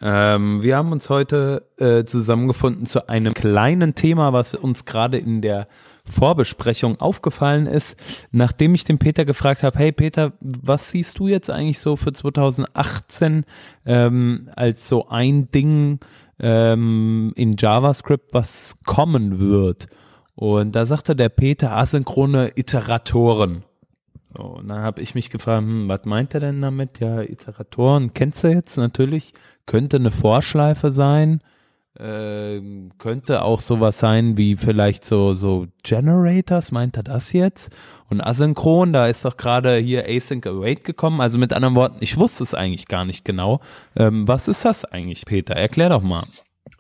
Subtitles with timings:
[0.01, 5.43] Ähm, wir haben uns heute äh, zusammengefunden zu einem kleinen Thema, was uns gerade in
[5.43, 5.67] der
[6.04, 7.96] Vorbesprechung aufgefallen ist,
[8.32, 12.12] nachdem ich den Peter gefragt habe, hey Peter, was siehst du jetzt eigentlich so für
[12.12, 13.44] 2018
[13.87, 16.01] ähm, als so ein Ding
[16.41, 19.87] ähm, in JavaScript, was kommen wird?
[20.34, 23.65] Und da sagte der Peter asynchrone Iteratoren.
[24.34, 27.01] So, und dann habe ich mich gefragt, hm, was meint er denn damit?
[27.01, 29.34] Ja, Iteratoren kennst du jetzt natürlich,
[29.66, 31.43] könnte eine Vorschleife sein
[31.98, 32.60] äh,
[32.98, 37.73] könnte auch sowas sein wie vielleicht so, so Generators, meint er das jetzt?
[38.09, 41.20] Und asynchron, da ist doch gerade hier Async Await gekommen.
[41.20, 43.60] Also mit anderen Worten, ich wusste es eigentlich gar nicht genau.
[43.96, 45.55] Ähm, was ist das eigentlich, Peter?
[45.55, 46.27] Erklär doch mal.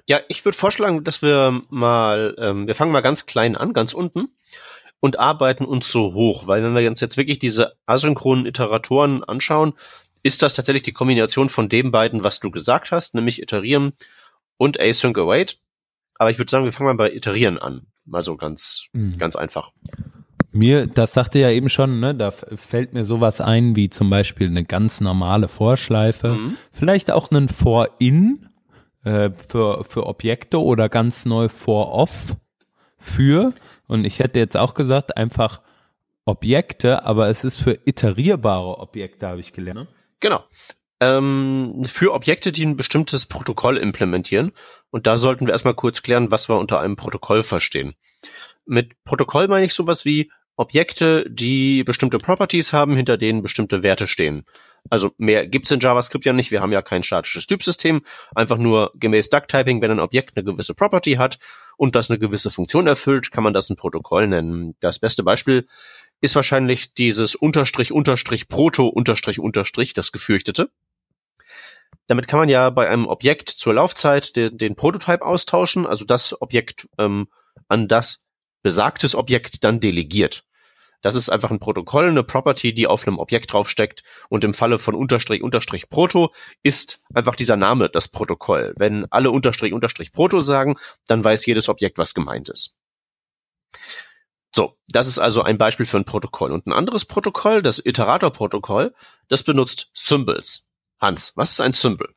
[0.06, 3.94] Ja, ich würde vorschlagen, dass wir mal, ähm, wir fangen mal ganz klein an, ganz
[3.94, 4.28] unten
[5.00, 9.74] und arbeiten uns so hoch, weil wenn wir uns jetzt wirklich diese asynchronen Iteratoren anschauen,
[10.22, 13.92] ist das tatsächlich die Kombination von dem beiden, was du gesagt hast, nämlich iterieren
[14.62, 15.58] und Async Await.
[16.14, 17.88] Aber ich würde sagen, wir fangen mal bei Iterieren an.
[18.04, 19.18] Mal so ganz, mhm.
[19.18, 19.72] ganz einfach.
[20.52, 24.46] Mir, das sagte ja eben schon, ne, da fällt mir sowas ein, wie zum Beispiel
[24.46, 26.56] eine ganz normale Vorschleife, mhm.
[26.70, 28.48] vielleicht auch einen For-In
[29.02, 32.36] äh, für, für Objekte oder ganz neu For-Off
[32.98, 33.54] für,
[33.88, 35.60] und ich hätte jetzt auch gesagt, einfach
[36.24, 39.80] Objekte, aber es ist für iterierbare Objekte, habe ich gelernt.
[39.80, 39.88] Ne?
[40.20, 40.44] Genau
[41.02, 44.52] ähm, für Objekte, die ein bestimmtes Protokoll implementieren.
[44.90, 47.94] Und da sollten wir erstmal kurz klären, was wir unter einem Protokoll verstehen.
[48.66, 54.06] Mit Protokoll meine ich sowas wie Objekte, die bestimmte Properties haben, hinter denen bestimmte Werte
[54.06, 54.44] stehen.
[54.90, 56.52] Also mehr gibt's in JavaScript ja nicht.
[56.52, 58.02] Wir haben ja kein statisches Typsystem.
[58.34, 61.38] Einfach nur gemäß Duck-Typing, wenn ein Objekt eine gewisse Property hat
[61.76, 64.76] und das eine gewisse Funktion erfüllt, kann man das ein Protokoll nennen.
[64.78, 65.66] Das beste Beispiel
[66.20, 70.70] ist wahrscheinlich dieses Unterstrich, Unterstrich, Proto, Unterstrich, Unterstrich, das gefürchtete.
[72.06, 76.40] Damit kann man ja bei einem Objekt zur Laufzeit den, den Prototype austauschen, also das
[76.40, 77.28] Objekt ähm,
[77.68, 78.22] an das
[78.62, 80.44] besagtes Objekt dann delegiert.
[81.02, 84.04] Das ist einfach ein Protokoll, eine Property, die auf einem Objekt draufsteckt.
[84.28, 86.32] Und im Falle von Unterstrich Unterstrich Proto
[86.62, 88.72] ist einfach dieser Name das Protokoll.
[88.76, 90.76] Wenn alle Unterstrich Unterstrich Proto sagen,
[91.08, 92.76] dann weiß jedes Objekt, was gemeint ist.
[94.54, 96.52] So, das ist also ein Beispiel für ein Protokoll.
[96.52, 98.94] Und ein anderes Protokoll, das Iterator-Protokoll,
[99.28, 100.68] das benutzt Symbols.
[101.02, 102.14] Hans, was ist ein Symbol?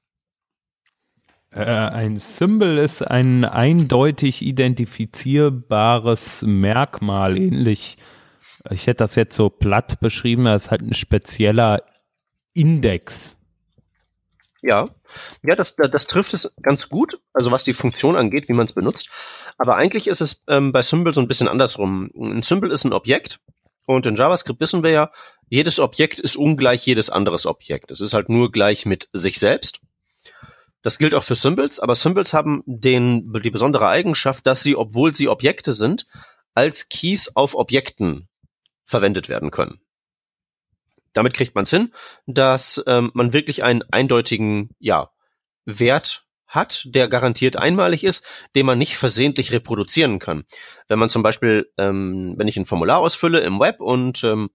[1.50, 7.98] Äh, ein Symbol ist ein eindeutig identifizierbares Merkmal, ähnlich,
[8.70, 11.84] ich hätte das jetzt so platt beschrieben, das ist halt ein spezieller
[12.54, 13.38] Index.
[14.62, 14.90] Ja,
[15.44, 18.74] ja, das, das trifft es ganz gut, also was die Funktion angeht, wie man es
[18.74, 19.10] benutzt.
[19.58, 22.10] Aber eigentlich ist es ähm, bei Symbol so ein bisschen andersrum.
[22.16, 23.40] Ein Symbol ist ein Objekt
[23.86, 25.12] und in JavaScript wissen wir ja,
[25.48, 27.92] jedes Objekt ist ungleich jedes anderes Objekt.
[27.92, 29.80] Es ist halt nur gleich mit sich selbst.
[30.82, 35.16] Das gilt auch für Symbols, aber Symbols haben den, die besondere Eigenschaft, dass sie, obwohl
[35.16, 36.06] sie Objekte sind,
[36.54, 38.28] als Keys auf Objekten
[38.86, 39.82] verwendet werden können.
[41.14, 41.94] Damit kriegt man es hin,
[42.28, 45.10] dass ähm, man wirklich einen eindeutigen ja,
[45.66, 48.26] Wert hat, der garantiert einmalig ist,
[48.56, 50.44] den man nicht versehentlich reproduzieren kann.
[50.88, 54.50] Wenn man zum Beispiel, ähm, wenn ich ein Formular ausfülle im Web und ähm,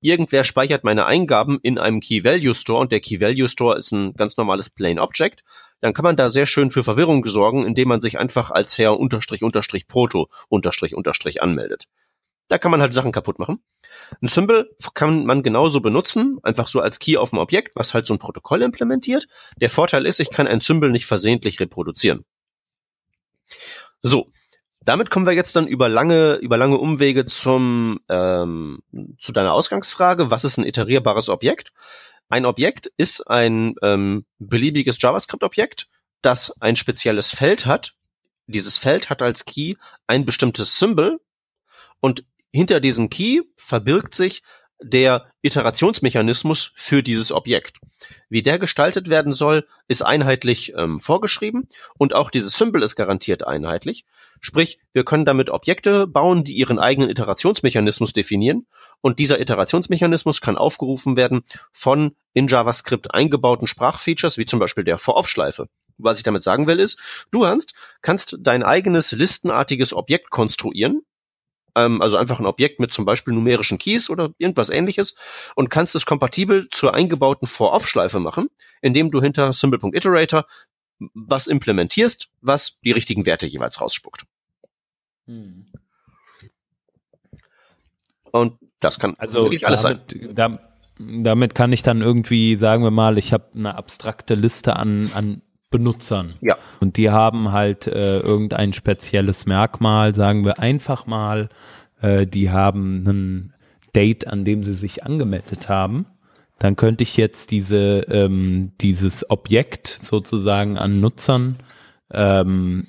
[0.00, 3.92] irgendwer speichert meine Eingaben in einem Key Value Store und der Key Value Store ist
[3.92, 5.42] ein ganz normales Plain Object,
[5.80, 8.98] dann kann man da sehr schön für Verwirrung sorgen, indem man sich einfach als Herr
[8.98, 11.88] unterstrich unterstrich Proto unterstrich unterstrich anmeldet.
[12.52, 13.64] Da kann man halt Sachen kaputt machen.
[14.20, 18.06] Ein Symbol kann man genauso benutzen, einfach so als Key auf dem Objekt, was halt
[18.06, 19.26] so ein Protokoll implementiert.
[19.56, 22.26] Der Vorteil ist, ich kann ein Symbol nicht versehentlich reproduzieren.
[24.02, 24.30] So,
[24.82, 28.82] damit kommen wir jetzt dann über lange, über lange Umwege zum, ähm,
[29.18, 30.30] zu deiner Ausgangsfrage.
[30.30, 31.72] Was ist ein iterierbares Objekt?
[32.28, 35.88] Ein Objekt ist ein ähm, beliebiges JavaScript-Objekt,
[36.20, 37.94] das ein spezielles Feld hat.
[38.46, 39.76] Dieses Feld hat als Key
[40.06, 41.18] ein bestimmtes Symbol
[42.00, 44.42] und hinter diesem Key verbirgt sich
[44.82, 47.78] der Iterationsmechanismus für dieses Objekt.
[48.28, 53.46] Wie der gestaltet werden soll, ist einheitlich ähm, vorgeschrieben und auch dieses Symbol ist garantiert
[53.46, 54.04] einheitlich.
[54.40, 58.66] Sprich, wir können damit Objekte bauen, die ihren eigenen Iterationsmechanismus definieren
[59.00, 64.98] und dieser Iterationsmechanismus kann aufgerufen werden von in JavaScript eingebauten Sprachfeatures, wie zum Beispiel der
[64.98, 65.68] For-Off-Schleife.
[65.98, 66.98] Was ich damit sagen will ist,
[67.30, 67.66] du Hans,
[68.00, 71.02] kannst dein eigenes listenartiges Objekt konstruieren,
[71.74, 75.14] ähm, also einfach ein Objekt mit zum Beispiel numerischen Keys oder irgendwas ähnliches
[75.54, 78.48] und kannst es kompatibel zur eingebauten For-Off-Schleife machen,
[78.80, 80.46] indem du hinter Symbol.iterator
[81.14, 84.24] was implementierst, was die richtigen Werte jeweils rausspuckt.
[85.26, 85.66] Hm.
[88.30, 90.34] Und das kann also wirklich alles damit, sein.
[90.34, 90.58] Da,
[90.98, 95.42] damit kann ich dann irgendwie, sagen wir mal, ich habe eine abstrakte Liste an, an
[95.72, 96.34] Benutzern.
[96.40, 96.56] Ja.
[96.80, 101.48] Und die haben halt äh, irgendein spezielles Merkmal, sagen wir einfach mal,
[102.00, 103.54] äh, die haben ein
[103.96, 106.06] Date, an dem sie sich angemeldet haben.
[106.60, 111.56] Dann könnte ich jetzt diese, ähm, dieses Objekt sozusagen an Nutzern
[112.12, 112.86] ähm,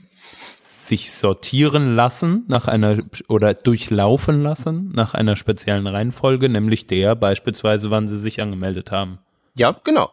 [0.60, 2.98] sich sortieren lassen nach einer
[3.30, 9.20] oder durchlaufen lassen nach einer speziellen Reihenfolge, nämlich der beispielsweise, wann sie sich angemeldet haben.
[9.56, 10.12] Ja, genau.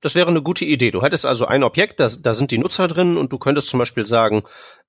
[0.00, 0.90] Das wäre eine gute Idee.
[0.90, 3.78] Du hättest also ein Objekt, da, da sind die Nutzer drin und du könntest zum
[3.78, 4.44] Beispiel sagen,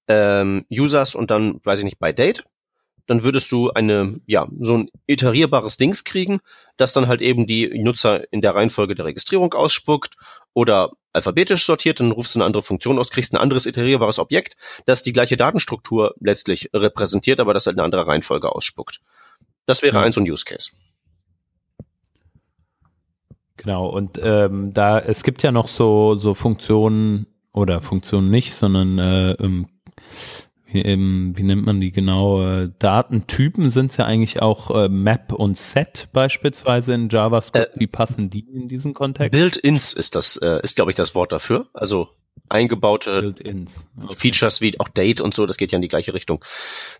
[0.08, 2.46] ähm, Users und dann, weiß ich nicht, bei Date.
[3.08, 6.40] Dann würdest du eine, ja, so ein iterierbares Dings kriegen,
[6.78, 10.16] das dann halt eben die Nutzer in der Reihenfolge der Registrierung ausspuckt
[10.54, 14.56] oder alphabetisch sortiert, dann rufst du eine andere Funktion aus, kriegst ein anderes iterierbares Objekt,
[14.86, 19.02] das die gleiche Datenstruktur letztlich repräsentiert, aber das halt eine andere Reihenfolge ausspuckt.
[19.66, 20.04] Das wäre ja.
[20.04, 20.72] ein so ein Use Case.
[23.58, 28.98] Genau, und ähm, da es gibt ja noch so, so Funktionen oder Funktionen nicht, sondern
[28.98, 29.68] äh, im,
[30.72, 32.42] im, wie nennt man die genau?
[32.42, 37.76] Äh, Datentypen sind es ja eigentlich auch äh, Map und Set beispielsweise in JavaScript.
[37.76, 39.32] Äh, wie passen die in diesen Kontext?
[39.32, 41.68] Build-ins ist das, äh, ist glaube ich das Wort dafür.
[41.74, 42.10] Also
[42.50, 43.66] eingebaute okay.
[44.16, 46.44] Features wie auch Date und so, das geht ja in die gleiche Richtung.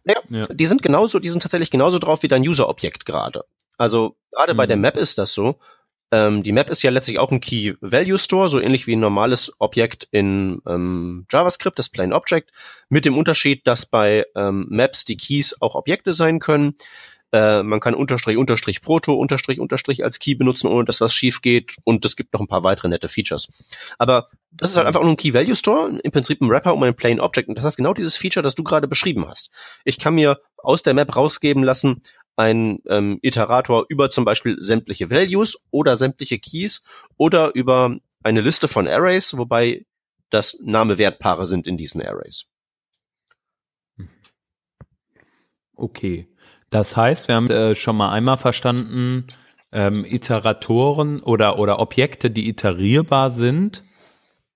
[0.04, 0.48] Naja, ja.
[0.48, 3.46] die sind genauso, die sind tatsächlich genauso drauf wie dein User-Objekt gerade.
[3.78, 4.58] Also gerade mhm.
[4.58, 4.84] bei der mhm.
[4.84, 5.56] Map ist das so.
[6.12, 9.00] Ähm, die Map ist ja letztlich auch ein Key Value Store, so ähnlich wie ein
[9.00, 12.52] normales Objekt in ähm, JavaScript, das Plain Object,
[12.90, 16.76] mit dem Unterschied, dass bei ähm, Maps die Keys auch Objekte sein können.
[17.34, 21.42] Äh, man kann Unterstrich, Unterstrich, Proto, Unterstrich, Unterstrich als Key benutzen, ohne dass was schief
[21.42, 21.78] geht.
[21.86, 23.48] Und es gibt noch ein paar weitere nette Features.
[23.98, 26.84] Aber das ist halt einfach nur ein Key Value Store, im Prinzip ein Wrapper um
[26.84, 27.48] ein Plain Object.
[27.48, 29.50] Und das hat genau dieses Feature, das du gerade beschrieben hast.
[29.86, 32.02] Ich kann mir aus der Map rausgeben lassen,
[32.42, 36.82] ein ähm, Iterator über zum Beispiel sämtliche Values oder sämtliche Keys
[37.18, 39.86] oder über eine Liste von Arrays, wobei
[40.32, 42.46] das Name-Wertpaare sind in diesen Arrays.
[45.76, 46.28] Okay.
[46.72, 49.28] Das heißt, wir haben äh, schon mal einmal verstanden,
[49.72, 53.84] ähm, Iteratoren oder, oder Objekte, die iterierbar sind,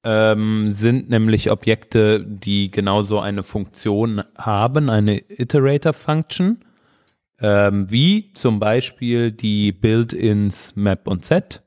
[0.04, 6.65] ähm, sind nämlich Objekte, die genauso eine Funktion haben, eine Iterator-Function
[7.42, 11.64] ähm, wie zum Beispiel die Build-ins Map und Set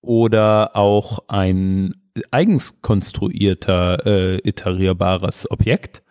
[0.00, 1.94] oder auch ein
[2.30, 6.02] eigens konstruierter äh, iterierbares Objekt.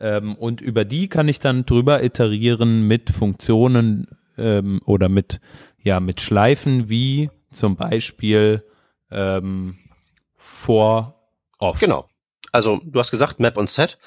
[0.00, 4.06] Ähm, und über die kann ich dann drüber iterieren mit Funktionen
[4.36, 5.40] ähm, oder mit,
[5.82, 8.64] ja, mit Schleifen wie zum Beispiel
[9.10, 9.78] ähm,
[10.36, 11.14] for
[11.58, 11.80] off.
[11.80, 12.08] Genau.
[12.52, 13.98] Also du hast gesagt Map und Set,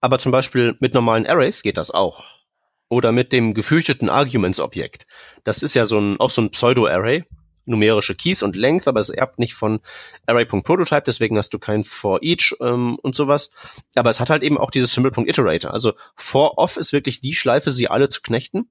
[0.00, 2.24] aber zum Beispiel mit normalen Arrays geht das auch
[2.88, 5.06] oder mit dem gefürchteten Arguments-Objekt.
[5.44, 7.24] Das ist ja so ein, auch so ein Pseudo-Array,
[7.66, 9.80] numerische Keys und Length, aber es erbt nicht von
[10.26, 13.50] Array.Prototype, deswegen hast du kein for each ähm, und sowas.
[13.94, 15.72] Aber es hat halt eben auch dieses Symbol.Iterator.
[15.72, 18.70] Also for off ist wirklich die Schleife, sie alle zu knechten.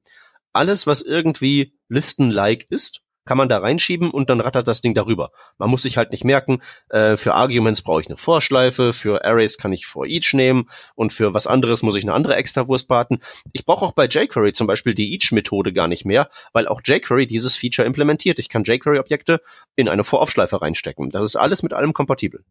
[0.53, 5.31] Alles, was irgendwie Listen-like ist, kann man da reinschieben und dann rattert das Ding darüber.
[5.57, 9.57] Man muss sich halt nicht merken, äh, für Arguments brauche ich eine Vorschleife, für Arrays
[9.57, 13.19] kann ich for each nehmen und für was anderes muss ich eine andere Extrawurst warten.
[13.51, 17.27] Ich brauche auch bei jQuery zum Beispiel die each-Methode gar nicht mehr, weil auch jQuery
[17.27, 18.39] dieses Feature implementiert.
[18.39, 19.41] Ich kann jQuery-Objekte
[19.75, 21.09] in eine For-Off-Schleife reinstecken.
[21.09, 22.43] Das ist alles mit allem kompatibel.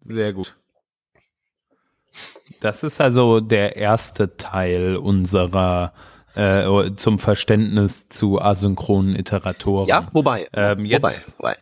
[0.00, 0.56] Sehr gut.
[2.60, 5.92] Das ist also der erste Teil unserer
[6.34, 9.88] äh, zum Verständnis zu asynchronen Iteratoren.
[9.88, 11.56] Ja, wobei, ähm, jetzt, wobei,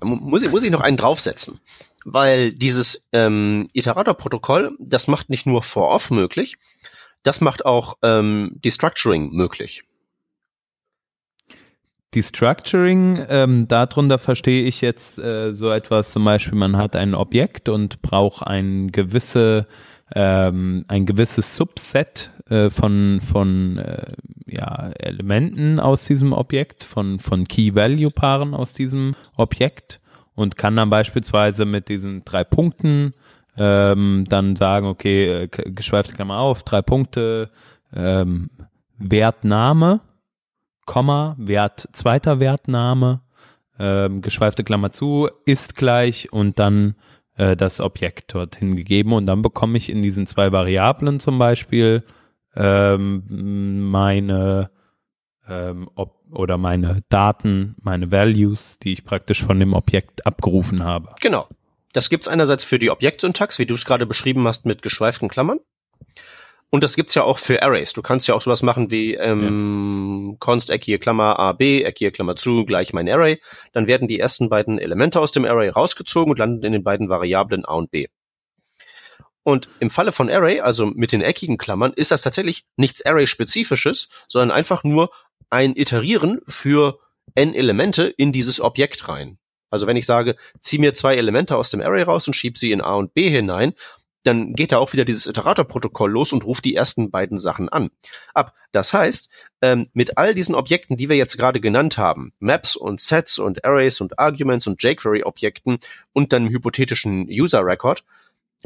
[0.00, 0.16] wobei.
[0.16, 1.60] Muss, ich, muss ich noch einen draufsetzen,
[2.04, 6.56] weil dieses ähm, Iterator-Protokoll, das macht nicht nur For-Off möglich,
[7.22, 9.84] das macht auch ähm, Destructuring möglich.
[12.14, 17.68] Destructuring, ähm, darunter verstehe ich jetzt äh, so etwas, zum Beispiel man hat ein Objekt
[17.68, 19.66] und braucht ein gewisse
[20.14, 24.12] ähm, ein gewisses Subset äh, von, von äh,
[24.46, 30.00] ja, Elementen aus diesem Objekt, von, von Key-Value-Paaren aus diesem Objekt
[30.34, 33.12] und kann dann beispielsweise mit diesen drei Punkten
[33.56, 37.50] ähm, dann sagen, okay, äh, geschweifte Klammer auf, drei Punkte,
[37.94, 38.50] ähm,
[38.96, 40.00] Wertname,
[40.86, 43.20] Komma, Wert, zweiter Wertname,
[43.78, 46.94] ähm, geschweifte Klammer zu, ist gleich und dann
[47.38, 52.04] äh, das Objekt dorthin gegeben und dann bekomme ich in diesen zwei Variablen zum Beispiel
[52.54, 54.70] ähm, meine
[55.48, 61.14] ähm, ob, oder meine Daten, meine Values, die ich praktisch von dem Objekt abgerufen habe.
[61.20, 61.48] Genau.
[61.94, 65.58] Das gibt's einerseits für die Objektsyntax, wie du es gerade beschrieben hast, mit geschweiften Klammern.
[66.70, 67.94] Und das gibt's ja auch für Arrays.
[67.94, 70.36] Du kannst ja auch sowas machen wie ähm, ja.
[70.38, 73.40] const eckige Klammer a b eckige Klammer zu gleich mein Array.
[73.72, 77.08] Dann werden die ersten beiden Elemente aus dem Array rausgezogen und landen in den beiden
[77.08, 78.08] Variablen a und b.
[79.44, 84.10] Und im Falle von Array, also mit den eckigen Klammern, ist das tatsächlich nichts Array-spezifisches,
[84.26, 85.10] sondern einfach nur
[85.48, 86.98] ein Iterieren für
[87.34, 89.38] n Elemente in dieses Objekt rein.
[89.70, 92.72] Also wenn ich sage, zieh mir zwei Elemente aus dem Array raus und schieb sie
[92.72, 93.72] in A und B hinein,
[94.28, 97.90] dann geht da auch wieder dieses Iterator-Protokoll los und ruft die ersten beiden Sachen an.
[98.34, 98.54] Ab.
[98.72, 99.30] Das heißt,
[99.62, 103.64] ähm, mit all diesen Objekten, die wir jetzt gerade genannt haben, Maps und Sets und
[103.64, 105.78] Arrays und Arguments und jQuery-Objekten
[106.12, 108.04] und dann hypothetischen User-Record,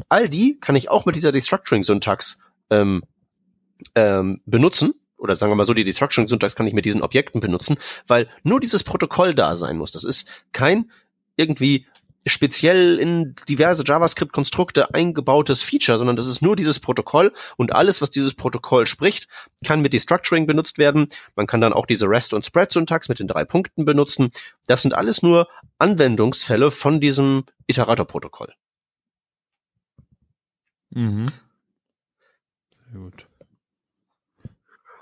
[0.09, 2.39] all die kann ich auch mit dieser Destructuring-Syntax
[2.69, 3.03] ähm,
[3.95, 7.77] ähm, benutzen oder sagen wir mal so, die Destruction-Syntax kann ich mit diesen Objekten benutzen,
[8.07, 9.93] weil nur dieses Protokoll da sein muss.
[9.93, 10.91] Das ist kein
[11.37, 11.87] irgendwie
[12.25, 18.11] speziell in diverse JavaScript-Konstrukte eingebautes Feature, sondern das ist nur dieses Protokoll und alles, was
[18.11, 19.27] dieses Protokoll spricht,
[19.65, 21.09] kann mit Destructuring benutzt werden.
[21.35, 24.31] Man kann dann auch diese REST- und Spread-Syntax mit den drei Punkten benutzen.
[24.67, 25.47] Das sind alles nur
[25.79, 28.53] Anwendungsfälle von diesem Iterator-Protokoll.
[30.91, 31.31] Mhm.
[32.91, 33.27] Sehr gut.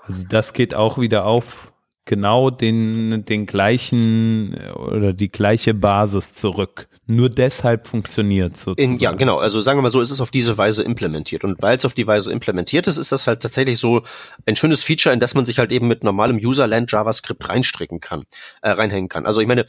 [0.04, 1.72] Also das geht auch wieder auf
[2.04, 6.88] genau den, den gleichen oder die gleiche Basis zurück.
[7.06, 8.94] Nur deshalb funktioniert sozusagen.
[8.94, 9.38] In, ja, genau.
[9.38, 11.44] Also sagen wir mal so, ist es auf diese Weise implementiert.
[11.44, 14.02] Und weil es auf die Weise implementiert ist, ist das halt tatsächlich so
[14.46, 18.24] ein schönes Feature, in das man sich halt eben mit normalem Userland JavaScript reinstricken kann,
[18.62, 19.26] äh, reinhängen kann.
[19.26, 19.66] Also ich meine,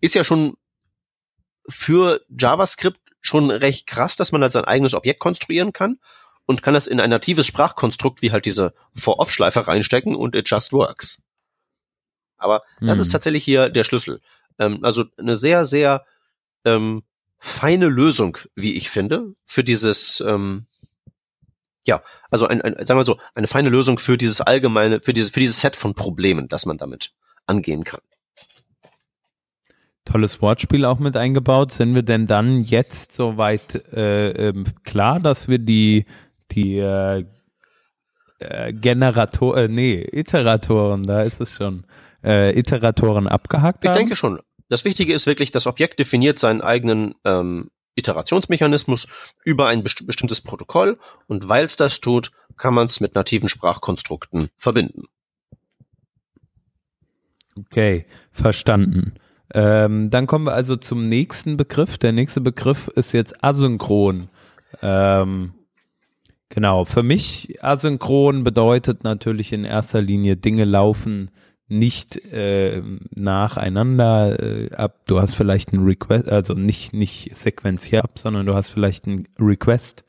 [0.00, 0.54] ist ja schon
[1.68, 5.98] für JavaScript schon recht krass, dass man halt sein eigenes Objekt konstruieren kann
[6.46, 10.72] und kann das in ein natives Sprachkonstrukt wie halt diese For-Off-Schleife reinstecken und it just
[10.72, 11.22] works.
[12.42, 12.88] Aber mhm.
[12.88, 13.12] das ist mhm.
[13.12, 14.20] tatsächlich hier der Schlüssel.
[14.58, 16.04] Ähm, also eine sehr, sehr
[16.64, 17.02] ähm,
[17.38, 20.66] feine Lösung, wie ich finde, für dieses, ähm,
[21.84, 25.30] ja, also ein, ein, sagen wir so, eine feine Lösung für dieses allgemeine, für dieses,
[25.30, 27.12] für dieses Set von Problemen, das man damit
[27.46, 28.00] angehen kann.
[30.04, 31.70] Tolles Wortspiel auch mit eingebaut.
[31.70, 36.06] Sind wir denn dann jetzt soweit äh, äh, klar, dass wir die
[36.50, 37.24] die äh,
[38.38, 41.84] äh, Generator, äh, nee, Iteratoren, da ist es schon,
[42.24, 43.98] äh, Iteratoren abgehakt Ich haben?
[43.98, 44.40] denke schon.
[44.68, 49.06] Das Wichtige ist wirklich, das Objekt definiert seinen eigenen ähm, Iterationsmechanismus
[49.44, 53.48] über ein best bestimmtes Protokoll und weil es das tut, kann man es mit nativen
[53.48, 55.04] Sprachkonstrukten verbinden.
[57.58, 59.14] Okay, verstanden.
[59.52, 61.98] Ähm, dann kommen wir also zum nächsten Begriff.
[61.98, 64.30] Der nächste Begriff ist jetzt asynchron.
[64.80, 65.52] Ähm,
[66.54, 71.30] Genau, für mich asynchron bedeutet natürlich in erster Linie Dinge laufen
[71.72, 72.82] nicht äh,
[73.14, 75.00] nacheinander äh, ab.
[75.06, 79.26] Du hast vielleicht einen Request, also nicht nicht sequenziell ab, sondern du hast vielleicht einen
[79.38, 80.04] Request,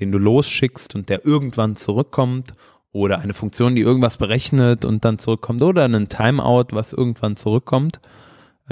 [0.00, 2.52] den du losschickst und der irgendwann zurückkommt
[2.92, 8.00] oder eine Funktion, die irgendwas berechnet und dann zurückkommt oder einen Timeout, was irgendwann zurückkommt.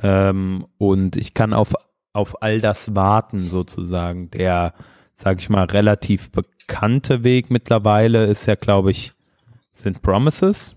[0.03, 1.75] Ähm, und ich kann auf
[2.13, 4.31] auf all das warten sozusagen.
[4.31, 4.75] Der,
[5.15, 9.13] sag ich mal, relativ bekannte Weg mittlerweile ist ja, glaube ich,
[9.73, 10.77] sind Promises.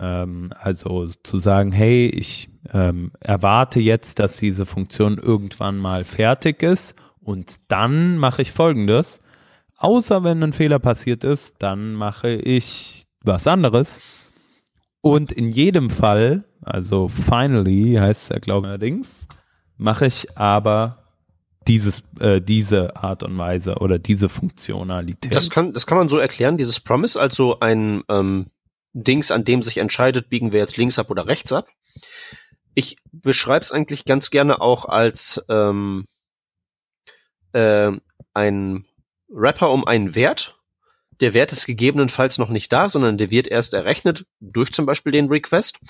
[0.00, 6.62] Ähm, also zu sagen, hey, ich ähm, erwarte jetzt, dass diese Funktion irgendwann mal fertig
[6.62, 9.20] ist und dann mache ich folgendes.
[9.76, 14.00] Außer wenn ein Fehler passiert ist, dann mache ich was anderes.
[15.00, 19.26] Und in jedem Fall, also finally heißt es ja, glaube ich, allerdings,
[19.76, 21.04] mache ich aber
[21.68, 25.34] dieses, äh, diese Art und Weise oder diese Funktionalität.
[25.34, 28.46] Das kann, das kann man so erklären, dieses Promise, also ein ähm,
[28.92, 31.68] Dings, an dem sich entscheidet, biegen wir jetzt links ab oder rechts ab.
[32.74, 36.06] Ich beschreibe es eigentlich ganz gerne auch als ähm,
[37.52, 37.92] äh,
[38.34, 38.86] ein
[39.30, 40.56] Rapper um einen Wert.
[41.20, 45.12] Der Wert ist gegebenenfalls noch nicht da, sondern der wird erst errechnet durch zum Beispiel
[45.12, 45.80] den Request.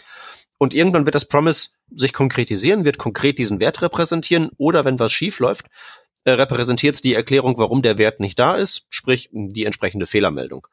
[0.56, 5.12] Und irgendwann wird das Promise sich konkretisieren, wird konkret diesen Wert repräsentieren oder wenn was
[5.12, 5.66] schief läuft,
[6.24, 10.66] äh, repräsentiert es die Erklärung, warum der Wert nicht da ist, sprich die entsprechende Fehlermeldung.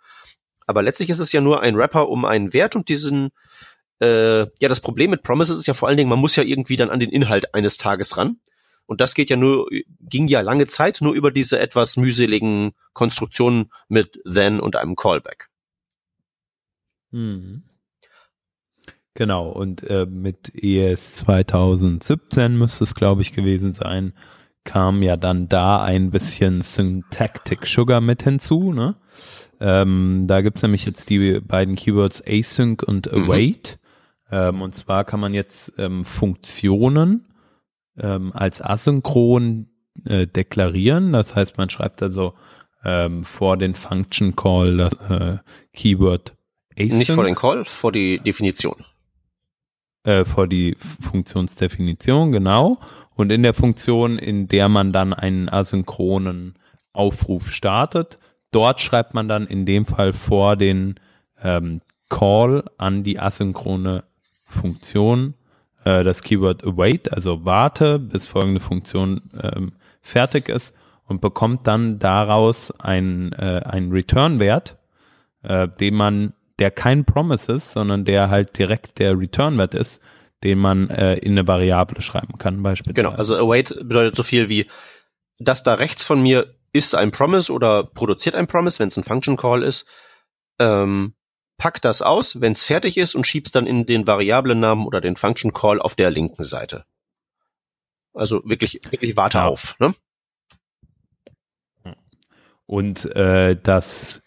[0.66, 3.32] Aber letztlich ist es ja nur ein Wrapper um einen Wert und diesen,
[4.00, 6.76] äh, ja, das Problem mit Promises ist ja vor allen Dingen, man muss ja irgendwie
[6.76, 8.40] dann an den Inhalt eines Tages ran.
[8.88, 9.68] Und das geht ja nur,
[10.00, 15.50] ging ja lange Zeit nur über diese etwas mühseligen Konstruktionen mit then und einem Callback.
[17.12, 17.64] Mhm.
[19.16, 24.14] Genau, und äh, mit ES 2017 müsste es, glaube ich, gewesen sein,
[24.66, 28.74] kam ja dann da ein bisschen Syntactic Sugar mit hinzu.
[28.74, 28.96] Ne?
[29.60, 33.80] Ähm, da gibt's nämlich jetzt die beiden Keywords async und await.
[34.30, 34.38] Mhm.
[34.38, 37.28] Ähm, und zwar kann man jetzt ähm, Funktionen
[37.98, 39.68] ähm, als asynchron
[40.06, 41.14] äh, deklarieren.
[41.14, 42.34] Das heißt, man schreibt also
[42.84, 45.38] ähm, vor den Function Call das äh,
[45.74, 46.36] Keyword
[46.78, 46.94] async.
[46.94, 48.84] Nicht vor den Call, vor die Definition.
[50.04, 52.80] Äh, vor die Funktionsdefinition, genau.
[53.16, 56.60] Und in der Funktion, in der man dann einen asynchronen
[56.94, 58.20] Aufruf startet,
[58.56, 60.96] dort schreibt man dann in dem Fall vor den
[61.44, 64.06] ähm, Call an die asynchrone
[64.48, 65.34] Funktion
[65.84, 70.76] äh, das Keyword await, also warte, bis folgende Funktion ähm, fertig ist
[71.08, 74.78] und bekommt dann daraus einen, äh, einen Return-Wert,
[75.44, 80.02] äh, den man, der kein Promise ist, sondern der halt direkt der Return-Wert ist,
[80.44, 83.04] den man äh, in eine Variable schreiben kann, beispielsweise.
[83.08, 84.68] Genau, also await bedeutet so viel wie,
[85.40, 89.06] das da rechts von mir ist ein Promise oder produziert ein Promise, wenn es ein
[89.06, 89.88] Function Call ist.
[90.60, 91.16] Ähm,
[91.58, 95.16] pack das aus, wenn es fertig ist und schieb's dann in den Variablennamen oder den
[95.16, 96.86] Function Call auf der linken Seite.
[98.14, 99.46] Also wirklich, wirklich warte ja.
[99.46, 99.76] auf.
[99.80, 99.96] Ne?
[102.66, 104.24] Und äh, das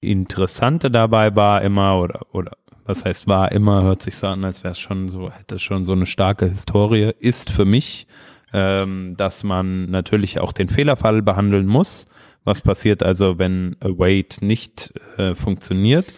[0.00, 4.64] Interessante dabei war immer, oder, oder was heißt war immer, hört sich so an, als
[4.64, 8.06] wäre es schon so, hätte schon so eine starke Historie, ist für mich,
[8.52, 12.06] ähm, dass man natürlich auch den Fehlerfall behandeln muss.
[12.44, 16.12] Was passiert also, wenn Await nicht äh, funktioniert?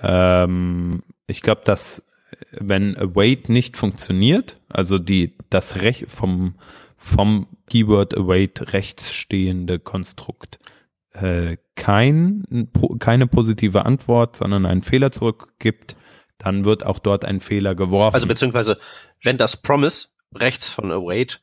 [0.00, 2.04] Ähm, ich glaube, dass
[2.52, 6.54] wenn Await nicht funktioniert, also die das Recht vom
[6.96, 10.58] vom Keyword Await rechts stehende Konstrukt
[11.12, 12.68] äh, kein,
[12.98, 15.96] keine positive Antwort, sondern einen Fehler zurückgibt,
[16.38, 18.14] dann wird auch dort ein Fehler geworfen.
[18.14, 18.78] Also beziehungsweise,
[19.22, 21.40] wenn das Promise rechts von Await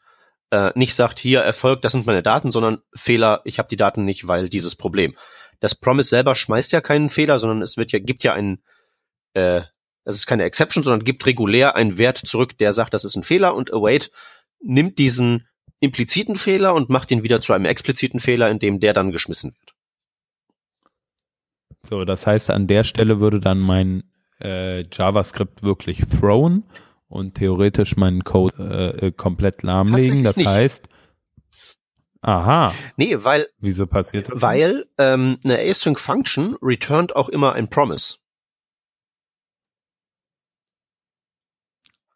[0.54, 4.06] äh, nicht sagt, hier Erfolg, das sind meine Daten, sondern Fehler, ich habe die Daten
[4.06, 5.16] nicht, weil dieses Problem.
[5.60, 8.62] Das Promise selber schmeißt ja keinen Fehler, sondern es wird ja, gibt ja einen,
[9.34, 9.62] äh,
[10.06, 13.56] ist keine Exception, sondern gibt regulär einen Wert zurück, der sagt, das ist ein Fehler
[13.56, 14.12] und Await
[14.62, 15.48] nimmt diesen
[15.80, 19.56] impliziten Fehler und macht ihn wieder zu einem expliziten Fehler, in dem der dann geschmissen
[19.58, 19.74] wird.
[21.90, 24.04] So, das heißt, an der Stelle würde dann mein
[24.40, 26.64] äh, JavaScript wirklich thrown
[27.14, 30.24] und theoretisch meinen Code äh, komplett lahmlegen.
[30.24, 30.48] Das nicht.
[30.48, 30.90] heißt,
[32.22, 32.74] aha.
[32.98, 33.48] Nee, weil.
[33.60, 34.42] Wieso passiert das?
[34.42, 38.16] Weil ähm, eine Async Function returnt auch immer ein Promise.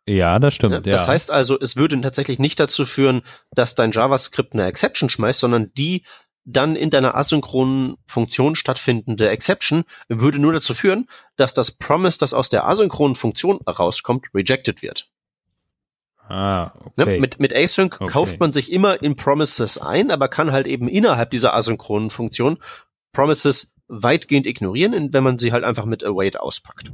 [0.10, 0.74] Ja, das stimmt.
[0.74, 1.12] Ja, das ja.
[1.12, 5.72] heißt also, es würde tatsächlich nicht dazu führen, dass dein JavaScript eine Exception schmeißt, sondern
[5.74, 6.04] die
[6.48, 12.34] dann in deiner asynchronen Funktion stattfindende Exception würde nur dazu führen, dass das Promise, das
[12.34, 15.10] aus der asynchronen Funktion rauskommt, rejected wird.
[16.30, 17.14] Ah, ne, okay.
[17.16, 17.20] Ne?
[17.20, 18.12] Mit, mit Async okay.
[18.12, 22.60] kauft man sich immer in Promises ein, aber kann halt eben innerhalb dieser asynchronen Funktion
[23.12, 26.92] Promises weitgehend ignorieren, wenn man sie halt einfach mit Await auspackt.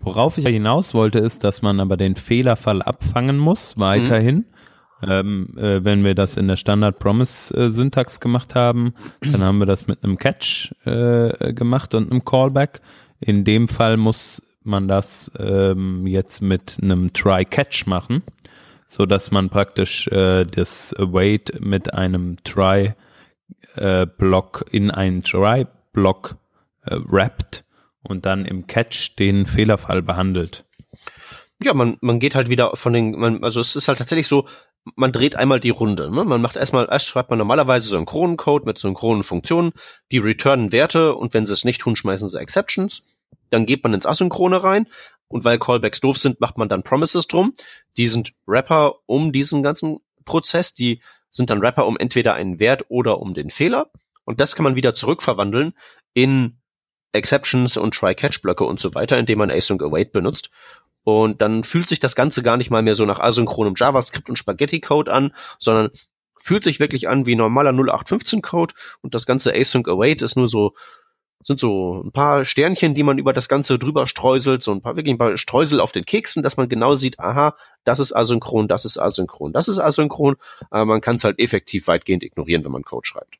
[0.00, 4.36] Worauf ich hinaus wollte, ist, dass man aber den Fehlerfall abfangen muss, weiterhin.
[4.36, 4.44] Mhm.
[5.00, 9.58] Ähm, äh, wenn wir das in der Standard Promise äh, Syntax gemacht haben, dann haben
[9.58, 12.80] wir das mit einem Catch äh, gemacht und einem Callback.
[13.20, 18.22] In dem Fall muss man das ähm, jetzt mit einem Try Catch machen,
[18.86, 22.94] so dass man praktisch äh, das Await mit einem Try
[23.76, 24.06] äh,
[24.70, 26.36] in einen Try Block
[26.84, 27.64] äh, wrapped
[28.02, 30.64] und dann im Catch den Fehlerfall behandelt.
[31.62, 34.46] Ja, man, man geht halt wieder von den, man, also es ist halt tatsächlich so,
[34.96, 36.10] man dreht einmal die Runde.
[36.10, 36.24] Ne?
[36.24, 39.72] Man macht erstmal, erst schreibt man normalerweise synchronen Code mit synchronen Funktionen,
[40.12, 43.02] die returnen Werte und wenn sie es nicht tun, schmeißen sie Exceptions.
[43.50, 44.86] Dann geht man ins Asynchrone rein
[45.28, 47.54] und weil Callbacks doof sind, macht man dann Promises drum.
[47.96, 52.84] Die sind Wrapper um diesen ganzen Prozess, die sind dann Wrapper um entweder einen Wert
[52.88, 53.90] oder um den Fehler.
[54.24, 55.74] Und das kann man wieder zurückverwandeln
[56.14, 56.58] in
[57.12, 60.50] Exceptions und Try-Catch-Blöcke und so weiter, indem man Async Await benutzt.
[61.08, 64.36] Und dann fühlt sich das Ganze gar nicht mal mehr so nach asynchronem JavaScript und
[64.36, 65.88] Spaghetti-Code an, sondern
[66.38, 70.74] fühlt sich wirklich an wie normaler 0815-Code und das ganze Async Await ist nur so,
[71.42, 74.96] sind so ein paar Sternchen, die man über das Ganze drüber streuselt, so ein paar
[74.96, 78.68] wirklich ein paar Streusel auf den Keksen, dass man genau sieht, aha, das ist asynchron,
[78.68, 80.36] das ist asynchron, das ist asynchron,
[80.68, 83.38] aber man kann es halt effektiv weitgehend ignorieren, wenn man Code schreibt.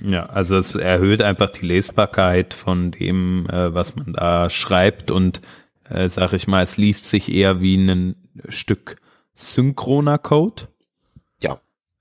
[0.00, 5.40] Ja, also es erhöht einfach die Lesbarkeit von dem, äh, was man da schreibt und
[5.88, 8.16] äh, sag ich mal, es liest sich eher wie ein
[8.48, 8.96] Stück
[9.34, 10.64] synchroner Code.
[11.40, 11.60] Ja.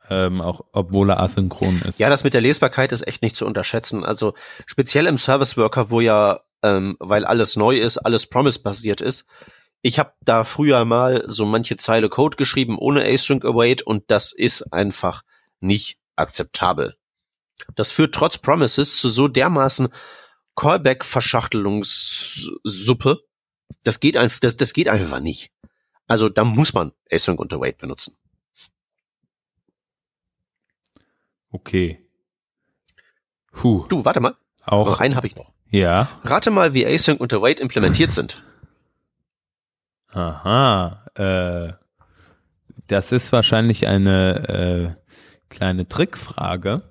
[0.10, 2.00] Ähm, auch obwohl er asynchron ist.
[2.00, 4.04] Ja, das mit der Lesbarkeit ist echt nicht zu unterschätzen.
[4.04, 4.34] Also
[4.66, 9.26] speziell im Service Worker, wo ja, ähm, weil alles neu ist, alles Promise-basiert ist,
[9.82, 14.32] ich habe da früher mal so manche Zeile Code geschrieben ohne async await und das
[14.32, 15.22] ist einfach
[15.60, 16.96] nicht akzeptabel.
[17.76, 19.90] Das führt trotz Promises zu so dermaßen
[20.56, 23.20] Callback-Verschachtelungssuppe.
[23.84, 25.52] Das geht einfach, das, das geht einfach nicht.
[26.08, 28.18] Also da muss man async und await benutzen.
[31.52, 32.04] Okay.
[33.52, 33.86] Puh.
[33.88, 34.36] Du, warte mal.
[34.64, 34.88] Auch.
[34.88, 35.54] Noch einen habe ich noch.
[35.70, 36.10] Ja.
[36.24, 38.44] Rate mal, wie async und await implementiert sind.
[40.10, 41.06] Aha.
[41.16, 41.74] Äh,
[42.88, 44.96] das ist wahrscheinlich eine äh,
[45.50, 46.84] kleine Trickfrage.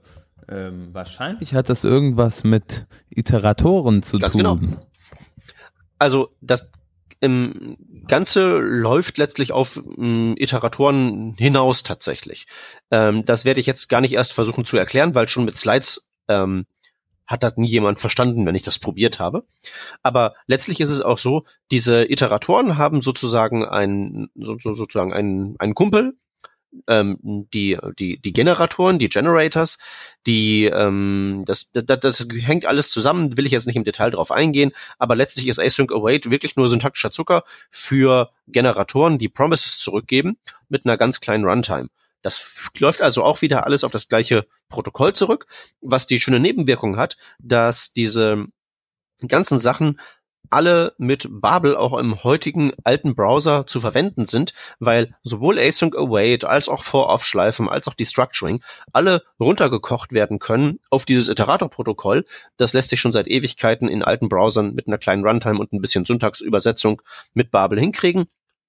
[0.49, 4.39] Ähm, wahrscheinlich hat das irgendwas mit Iteratoren zu Ganz tun.
[4.39, 4.59] genau.
[5.99, 6.71] Also das
[7.21, 7.77] ähm,
[8.07, 12.47] Ganze läuft letztlich auf ähm, Iteratoren hinaus tatsächlich.
[12.91, 16.09] Ähm, das werde ich jetzt gar nicht erst versuchen zu erklären, weil schon mit Slides
[16.29, 16.67] ähm,
[17.27, 19.47] hat das nie jemand verstanden, wenn ich das probiert habe.
[20.03, 25.57] Aber letztlich ist es auch so, diese Iteratoren haben sozusagen einen, so, so, sozusagen einen,
[25.59, 26.19] einen Kumpel,
[26.87, 29.79] ähm, die, die, die Generatoren, die Generators,
[30.27, 34.31] die, ähm, das, das, das hängt alles zusammen, will ich jetzt nicht im Detail drauf
[34.31, 40.37] eingehen, aber letztlich ist Async Await wirklich nur syntaktischer Zucker für Generatoren, die Promises zurückgeben,
[40.69, 41.89] mit einer ganz kleinen Runtime.
[42.23, 45.47] Das läuft also auch wieder alles auf das gleiche Protokoll zurück,
[45.83, 48.47] was die schöne Nebenwirkung hat, dass diese
[49.29, 50.01] ganzen Sachen
[50.51, 56.45] alle mit Babel auch im heutigen alten Browser zu verwenden sind, weil sowohl Async Await
[56.45, 62.25] als auch For-Off-Schleifen als auch Destructuring alle runtergekocht werden können auf dieses Iterator-Protokoll.
[62.57, 65.81] Das lässt sich schon seit Ewigkeiten in alten Browsern mit einer kleinen Runtime und ein
[65.81, 67.03] bisschen Syntaxübersetzung
[67.33, 68.27] mit Babel hinkriegen.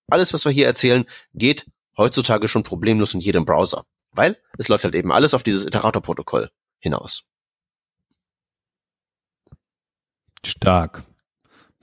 [0.09, 1.65] Alles, was wir hier erzählen, geht
[1.97, 6.49] heutzutage schon problemlos in jedem Browser, weil es läuft halt eben alles auf dieses Iterator-Protokoll
[6.79, 7.23] hinaus.
[10.45, 11.03] Stark.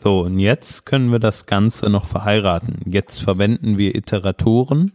[0.02, 2.80] So, und jetzt können wir das Ganze noch verheiraten.
[2.86, 4.90] Jetzt verwenden wir Iteratoren,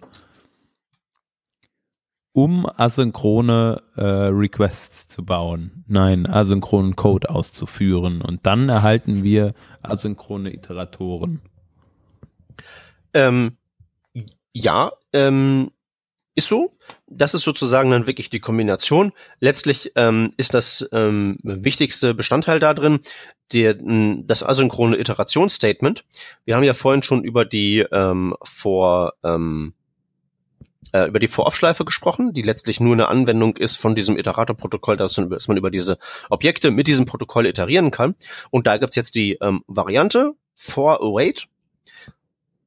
[2.34, 5.86] um asynchrone äh, Requests zu bauen.
[5.88, 8.22] Nein, asynchronen Code auszuführen.
[8.22, 11.40] Und dann erhalten wir asynchrone Iteratoren.
[13.14, 13.56] Ähm,
[14.52, 15.72] ja, ähm,
[16.38, 16.78] ist so.
[17.08, 19.12] Das ist sozusagen dann wirklich die Kombination.
[19.40, 23.00] Letztlich ähm, ist das ähm, wichtigste Bestandteil da drin
[23.54, 26.06] der, das asynchrone Iterationsstatement.
[26.46, 29.74] Wir haben ja vorhin schon über die ähm, vor ähm,
[30.92, 35.16] äh, über die Vor-Off-Schleife gesprochen, die letztlich nur eine Anwendung ist von diesem Iterator-Protokoll, dass,
[35.16, 35.98] dass, man über diese
[36.30, 38.16] Objekte mit diesem Protokoll iterieren kann.
[38.52, 41.48] Und da gibt's jetzt die ähm, Variante for await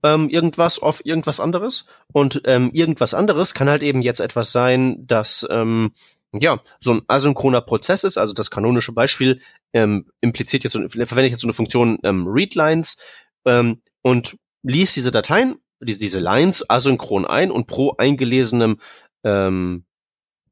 [0.02, 1.86] ähm, irgendwas auf irgendwas anderes.
[2.12, 5.92] Und ähm, irgendwas anderes kann halt eben jetzt etwas sein, das ähm,
[6.32, 9.40] ja, so ein asynchroner Prozess ist, also das kanonische Beispiel
[9.72, 12.96] ähm, impliziert jetzt, verwende ich jetzt so eine Funktion ähm, readlines
[13.44, 18.78] ähm, und liest diese Dateien, diese, diese Lines asynchron ein und pro eingelesenem
[19.24, 19.84] ähm,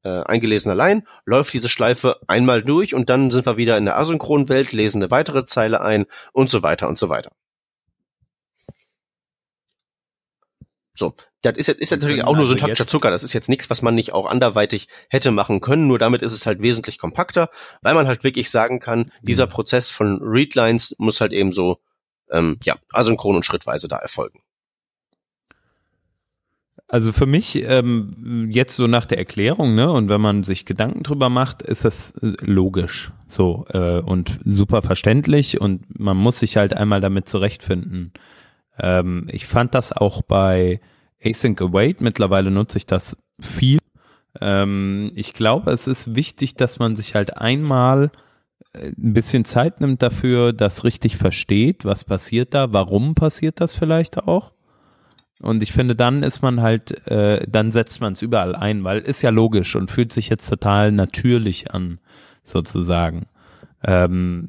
[0.02, 3.98] äh, eingelesener Line läuft diese Schleife einmal durch und dann sind wir wieder in der
[3.98, 7.30] asynchronen Welt, lesen eine weitere Zeile ein und so weiter und so weiter.
[10.98, 13.12] So, das ist, ist natürlich auch nur so ein taktischer Zucker.
[13.12, 15.87] Das ist jetzt nichts, was man nicht auch anderweitig hätte machen können.
[15.87, 17.50] Nur damit ist es halt wesentlich kompakter,
[17.82, 19.50] weil man halt wirklich sagen kann, dieser mhm.
[19.50, 21.78] Prozess von Readlines muss halt eben so,
[22.32, 24.40] ähm, ja, asynchron und schrittweise da erfolgen.
[26.88, 31.04] Also für mich ähm, jetzt so nach der Erklärung, ne, und wenn man sich Gedanken
[31.04, 36.56] drüber macht, ist das äh, logisch, so äh, und super verständlich und man muss sich
[36.56, 38.14] halt einmal damit zurechtfinden.
[38.79, 40.81] Ähm, ich fand das auch bei
[41.21, 43.79] Async Await, mittlerweile nutze ich das viel.
[44.41, 48.11] Ähm, ich glaube, es ist wichtig, dass man sich halt einmal
[48.73, 53.75] äh, ein bisschen Zeit nimmt dafür, das richtig versteht, was passiert da, warum passiert das
[53.75, 54.53] vielleicht auch.
[55.41, 58.99] Und ich finde, dann ist man halt, äh, dann setzt man es überall ein, weil
[58.99, 62.01] ist ja logisch und fühlt sich jetzt total natürlich an,
[62.43, 63.27] sozusagen.
[63.83, 64.49] Ähm,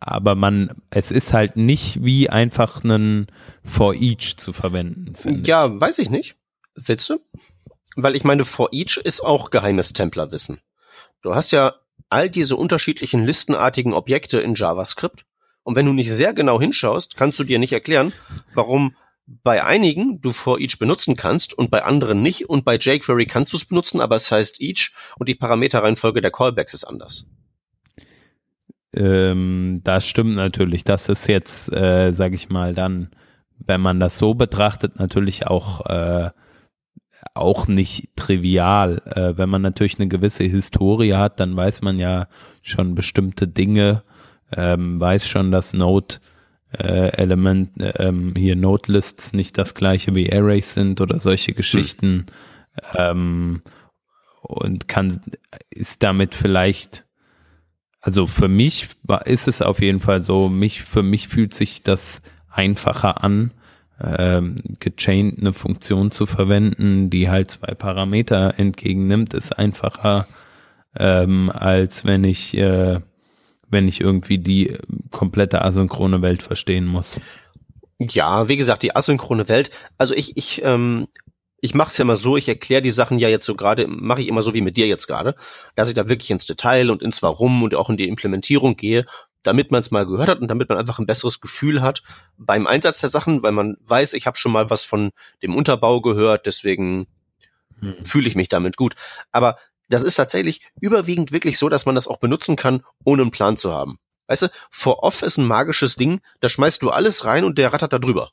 [0.00, 3.26] aber man, es ist halt nicht wie einfach einen
[3.64, 5.14] for each zu verwenden.
[5.44, 5.80] Ja, ich.
[5.80, 6.36] weiß ich nicht.
[6.74, 7.18] Willst du?
[7.96, 10.60] Weil ich meine, for each ist auch geheimes Templerwissen.
[11.22, 11.74] Du hast ja
[12.08, 15.24] all diese unterschiedlichen listenartigen Objekte in JavaScript.
[15.62, 18.12] Und wenn du nicht sehr genau hinschaust, kannst du dir nicht erklären,
[18.54, 18.94] warum
[19.26, 22.48] bei einigen du for each benutzen kannst und bei anderen nicht.
[22.48, 26.30] Und bei jQuery kannst du es benutzen, aber es heißt each und die Parameterreihenfolge der
[26.30, 27.30] Callbacks ist anders.
[28.94, 30.84] Ähm, das stimmt natürlich.
[30.84, 33.10] Das ist jetzt, äh, sage ich mal, dann,
[33.58, 36.30] wenn man das so betrachtet, natürlich auch äh,
[37.34, 39.02] auch nicht trivial.
[39.06, 42.28] Äh, wenn man natürlich eine gewisse Historie hat, dann weiß man ja
[42.62, 44.02] schon bestimmte Dinge,
[44.52, 46.16] ähm, weiß schon, dass Node
[46.72, 52.26] äh, Element, äh, ähm, hier Notelists nicht das gleiche wie Arrays sind oder solche Geschichten.
[52.76, 52.94] Hm.
[52.96, 53.62] Ähm,
[54.42, 55.20] und kann,
[55.70, 57.03] ist damit vielleicht,
[58.04, 58.88] also für mich
[59.24, 63.50] ist es auf jeden Fall so, mich, für mich fühlt sich das einfacher an,
[63.98, 70.26] ähm, gechained eine Funktion zu verwenden, die halt zwei Parameter entgegennimmt, ist einfacher,
[70.94, 73.00] ähm, als wenn ich, äh,
[73.70, 74.76] wenn ich irgendwie die
[75.10, 77.18] komplette asynchrone Welt verstehen muss.
[77.98, 79.70] Ja, wie gesagt, die asynchrone Welt.
[79.96, 81.08] Also ich, ich, ähm,
[81.64, 84.20] ich mache es ja immer so, ich erkläre die Sachen ja jetzt so gerade, mache
[84.20, 85.34] ich immer so wie mit dir jetzt gerade,
[85.76, 89.06] dass ich da wirklich ins Detail und ins Warum und auch in die Implementierung gehe,
[89.42, 92.02] damit man es mal gehört hat und damit man einfach ein besseres Gefühl hat
[92.36, 95.10] beim Einsatz der Sachen, weil man weiß, ich habe schon mal was von
[95.42, 97.06] dem Unterbau gehört, deswegen
[97.80, 98.04] hm.
[98.04, 98.94] fühle ich mich damit gut.
[99.32, 99.56] Aber
[99.88, 103.56] das ist tatsächlich überwiegend wirklich so, dass man das auch benutzen kann, ohne einen Plan
[103.56, 103.98] zu haben.
[104.26, 107.72] Weißt du, for off ist ein magisches Ding, da schmeißt du alles rein und der
[107.72, 108.32] rattert da drüber.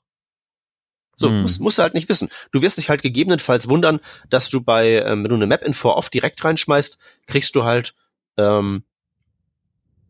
[1.22, 1.44] So, hm.
[1.44, 2.30] musst, musst du halt nicht wissen.
[2.52, 5.74] Du wirst dich halt gegebenenfalls wundern, dass du bei, ähm, wenn du eine Map in
[5.74, 7.94] for off direkt reinschmeißt, kriegst du halt
[8.38, 8.84] ähm,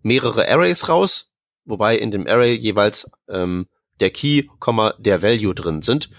[0.01, 1.29] mehrere Arrays raus,
[1.65, 3.67] wobei in dem Array jeweils ähm,
[3.99, 4.47] der Key,
[4.97, 6.09] der Value drin sind.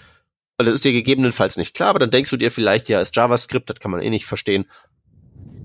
[0.57, 3.15] Und das ist dir gegebenenfalls nicht klar, aber dann denkst du dir vielleicht, ja, ist
[3.15, 4.65] JavaScript, das kann man eh nicht verstehen.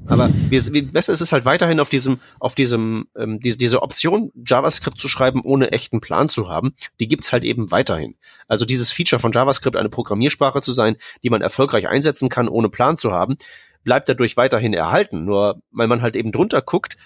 [0.08, 3.82] Aber wie, wie besser ist es halt weiterhin auf diesem, auf diesem, ähm, diese, diese
[3.82, 8.16] Option, JavaScript zu schreiben, ohne echten Plan zu haben, die gibt's halt eben weiterhin.
[8.46, 12.68] Also dieses Feature von JavaScript, eine Programmiersprache zu sein, die man erfolgreich einsetzen kann, ohne
[12.70, 13.36] Plan zu haben,
[13.84, 15.24] bleibt dadurch weiterhin erhalten.
[15.24, 16.96] Nur weil man halt eben drunter guckt,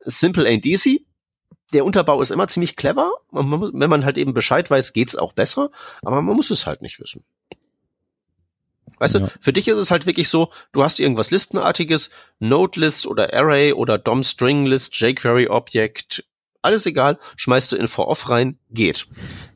[0.00, 1.06] simple ain't easy.
[1.72, 3.10] Der Unterbau ist immer ziemlich clever.
[3.30, 5.70] Man, wenn man halt eben Bescheid weiß, geht's auch besser.
[6.02, 7.24] Aber man muss es halt nicht wissen.
[8.98, 9.20] Weißt ja.
[9.20, 13.72] du, für dich ist es halt wirklich so, du hast irgendwas Listenartiges, Node-List oder Array
[13.72, 16.24] oder DOM-String-List, jQuery-Objekt,
[16.62, 19.06] alles egal, schmeißt du in for-off rein, geht.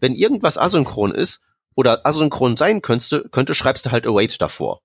[0.01, 1.43] Wenn irgendwas asynchron ist
[1.75, 4.81] oder asynchron sein könnte, könnte schreibst du halt await davor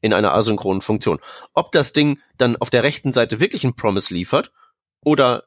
[0.00, 1.18] in einer asynchronen Funktion.
[1.52, 4.50] Ob das Ding dann auf der rechten Seite wirklich ein Promise liefert
[5.04, 5.44] oder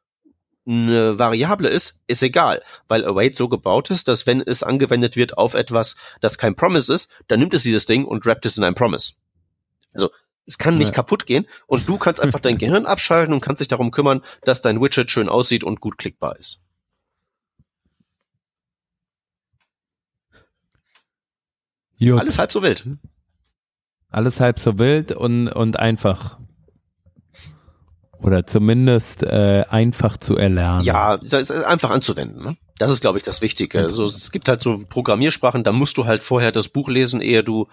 [0.65, 5.38] eine Variable ist, ist egal, weil await so gebaut ist, dass wenn es angewendet wird
[5.38, 8.63] auf etwas, das kein Promise ist, dann nimmt es dieses Ding und wrappt es in
[8.63, 9.13] ein Promise.
[9.93, 10.10] Also
[10.45, 10.93] es kann nicht ja.
[10.93, 14.62] kaputt gehen und du kannst einfach dein Gehirn abschalten und kannst dich darum kümmern, dass
[14.62, 16.62] dein Widget schön aussieht und gut klickbar ist.
[21.97, 22.19] Jut.
[22.19, 22.86] Alles halb so wild.
[24.10, 26.39] Alles halb so wild und, und einfach.
[28.24, 30.86] Oder zumindest äh, einfach zu erlernen.
[30.86, 31.20] Ja,
[31.66, 32.44] einfach anzuwenden.
[32.44, 32.58] Ne?
[32.78, 33.80] Das ist, glaube ich, das Wichtige.
[33.80, 37.44] Also es gibt halt so Programmiersprachen, da musst du halt vorher das Buch lesen, ehe
[37.44, 37.68] du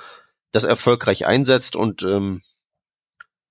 [0.52, 2.42] das erfolgreich einsetzt und ähm,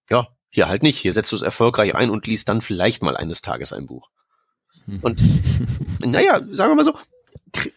[0.09, 0.97] ja, hier halt nicht.
[0.97, 4.09] Hier setzt du es erfolgreich ein und liest dann vielleicht mal eines Tages ein Buch.
[5.01, 5.21] Und
[5.99, 6.95] naja, sagen wir mal so,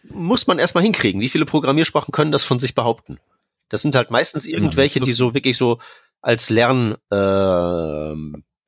[0.09, 1.21] muss man erstmal hinkriegen.
[1.21, 3.19] Wie viele Programmiersprachen können das von sich behaupten?
[3.69, 5.79] Das sind halt meistens irgendwelche, die so wirklich so
[6.21, 8.13] als Lern äh,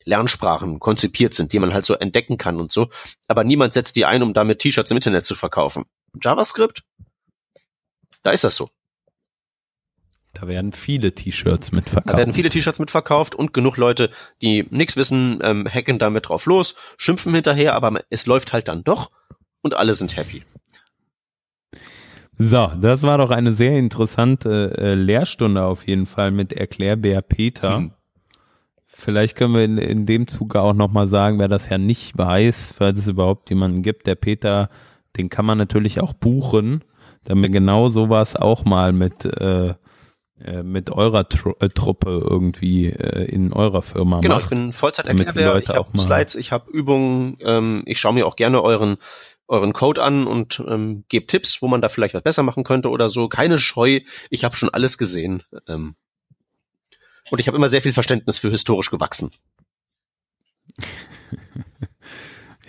[0.06, 2.90] Lernsprachen konzipiert sind, die man halt so entdecken kann und so.
[3.28, 5.86] Aber niemand setzt die ein, um damit T-Shirts im Internet zu verkaufen.
[6.22, 6.84] JavaScript?
[8.24, 8.70] Da ist das so.
[10.34, 12.14] Da werden viele T-Shirts mitverkauft.
[12.14, 16.46] Da werden viele T-Shirts mitverkauft und genug Leute, die nichts wissen, ähm, hacken damit drauf
[16.46, 19.12] los, schimpfen hinterher, aber es läuft halt dann doch
[19.62, 20.44] und alle sind happy.
[22.38, 27.78] So, das war doch eine sehr interessante äh, Lehrstunde auf jeden Fall mit Erklärbär Peter.
[27.78, 27.94] Hm.
[28.98, 32.74] Vielleicht können wir in, in dem Zuge auch nochmal sagen, wer das ja nicht weiß,
[32.78, 34.70] falls es überhaupt jemanden gibt, der Peter,
[35.18, 36.82] den kann man natürlich auch buchen,
[37.26, 39.74] damit genau sowas auch mal mit äh,
[40.40, 44.50] äh mit eurer Tru äh, Truppe irgendwie äh, in eurer Firma genau, macht.
[44.50, 48.38] Genau, ich bin Vollzeiterklärer, ich habe Slides, ich habe Übungen, ähm, ich schaue mir auch
[48.38, 48.96] gerne euren
[49.48, 52.90] euren Code an und ähm, gebe Tipps, wo man da vielleicht was besser machen könnte
[52.90, 53.28] oder so.
[53.28, 55.44] Keine Scheu, ich habe schon alles gesehen.
[55.68, 55.96] Ähm,
[57.30, 59.32] und ich habe immer sehr viel Verständnis für historisch gewachsen.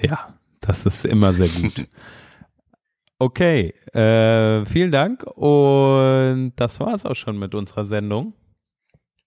[0.01, 1.89] ja, das ist immer sehr gut.
[3.19, 8.35] Okay, äh, vielen Dank und das war es auch schon mit unserer Sendung.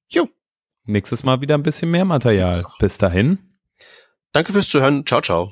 [0.09, 0.29] Jo.
[0.83, 2.63] Nächstes Mal wieder ein bisschen mehr Material.
[2.77, 3.39] Bis dahin.
[4.31, 5.07] Danke fürs Zuhören.
[5.07, 5.51] Ciao, ciao.